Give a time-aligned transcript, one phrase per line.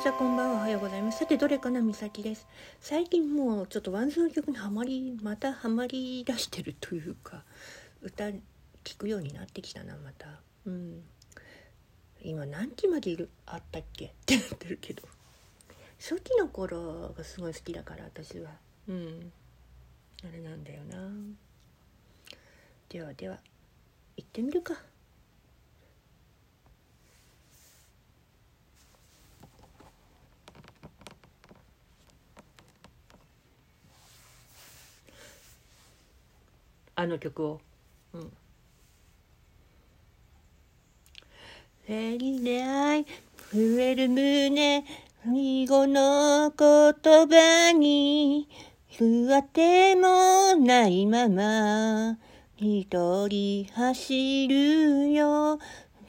[0.00, 1.18] ちはこんばんはおはようございます。
[1.18, 2.46] さてどれかなみさきです。
[2.80, 7.42] 最近もうちょっと WANDS の曲にはまりまたハマり出してるというか
[8.00, 8.24] 歌
[8.82, 10.40] 聞くようになってきたなまた。
[10.64, 11.02] うん。
[12.22, 13.28] 今何期までいる？
[13.44, 14.06] あったっけ？
[14.06, 15.02] ってなってるけど。
[15.98, 18.52] 初期の頃がすごい好きだから私は。
[18.88, 19.30] うん。
[20.24, 20.96] あれなんだよな。
[22.88, 23.36] ではでは
[24.16, 24.76] 行ってみるか。
[37.00, 37.60] あの曲を。
[38.12, 38.32] うん。
[41.86, 44.84] フりで愛増える胸
[45.24, 48.48] 最後の言葉に
[48.98, 52.18] 不当てもないまま
[52.58, 55.58] 一人走るよ。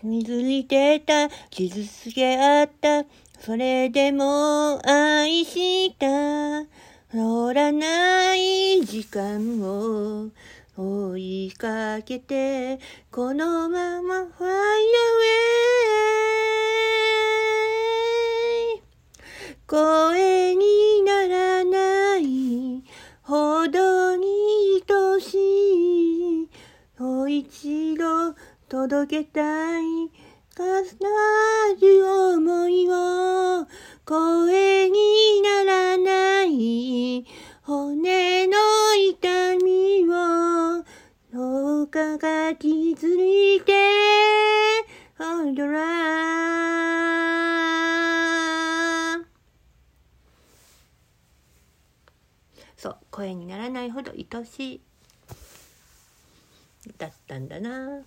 [0.03, 3.05] 水に出た傷つけ合った。
[3.39, 6.07] それでも愛した。
[7.13, 10.31] 乗らない時間を。
[11.11, 12.79] 追いかけて
[13.11, 18.81] このままファイアウェイ
[19.67, 22.83] 声にならない
[23.23, 24.25] ほどに
[24.89, 25.37] 愛し
[26.43, 26.49] い
[26.97, 28.33] もう一度
[28.69, 30.11] 届けたい重
[30.57, 31.09] な
[31.79, 33.67] る思いを
[34.05, 36.30] 声にならない
[41.91, 43.73] かが気づいて
[45.19, 45.81] 踊ら
[52.77, 54.81] そう声にならないほど愛しい。
[56.97, 58.03] だったんだな。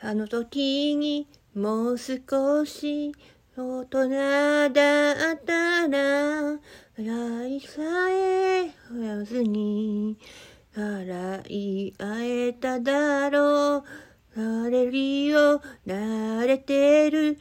[0.00, 3.14] あの時にもう少し
[3.56, 6.58] 大人だったら
[6.98, 10.18] 笑いさえ増やずに
[10.76, 13.84] 笑い合えただろう
[14.36, 17.38] 慣れるよ慣れてる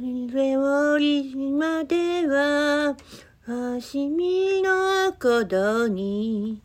[0.00, 2.96] 料理までは
[3.46, 6.60] 足身の鼓に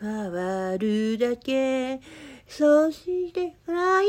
[0.00, 2.00] 回るだけ
[2.46, 4.00] そしてフラ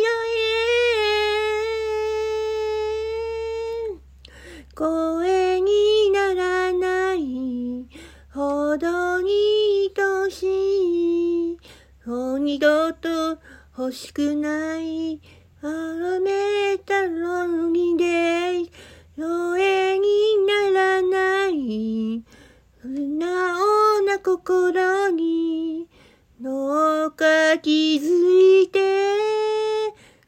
[4.79, 7.85] 声にならない
[8.33, 9.91] ほどに
[10.23, 11.57] 愛しい
[12.05, 13.09] もう二度と
[13.77, 15.19] 欲しくない
[15.61, 15.67] あ
[16.23, 18.71] めたロニデイ
[19.17, 20.07] 声に
[20.47, 22.23] ならない
[22.81, 25.89] 素直な心に
[26.39, 28.79] どうか気づいて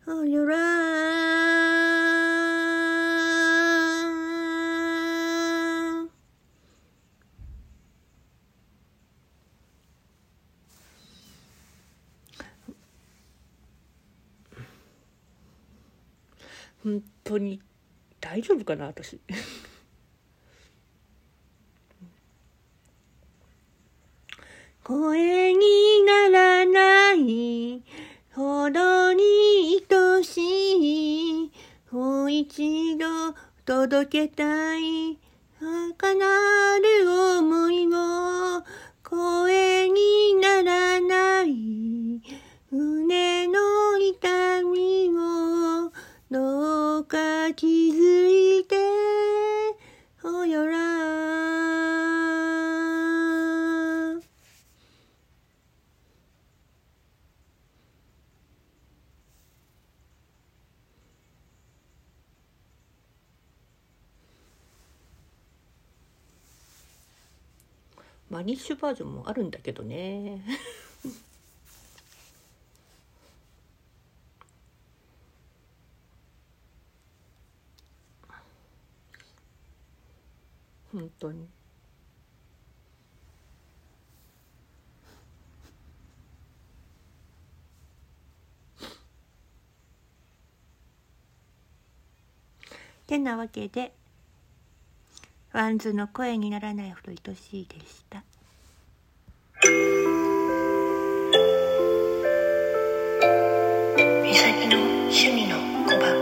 [0.05, 0.91] およら
[16.83, 17.61] 本当に
[18.19, 19.19] 大丈夫かな私。
[24.83, 25.59] 声に
[26.05, 27.83] ならない
[28.33, 31.51] ほどに愛しい。
[31.91, 33.05] もう一度
[33.65, 35.19] 届けたい
[35.59, 36.15] 儚
[36.57, 36.60] い
[47.55, 48.75] 気づいて
[50.23, 50.77] およら
[68.29, 70.41] マニッシュバージョンもあるんだけどね。
[80.93, 81.47] 本当に。
[93.07, 93.93] てなわけで
[95.51, 98.23] ワンズの声にならないほど愛しいでした。
[104.69, 106.20] の趣味の小